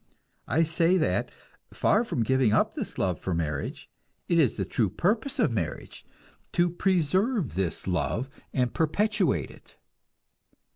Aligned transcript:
I 0.47 0.63
say 0.63 0.97
that, 0.97 1.29
far 1.71 2.03
from 2.03 2.23
giving 2.23 2.53
up 2.53 2.73
this 2.73 2.97
love 2.97 3.19
for 3.19 3.35
marriage, 3.35 3.87
it 4.27 4.39
is 4.39 4.57
the 4.57 4.65
true 4.65 4.89
purpose 4.89 5.37
of 5.37 5.51
marriage 5.51 6.07
to 6.53 6.71
preserve 6.71 7.53
this 7.53 7.85
love 7.85 8.27
and 8.51 8.73
perpetuate 8.73 9.51
it. 9.51 9.77